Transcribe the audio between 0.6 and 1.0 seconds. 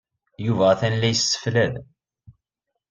atan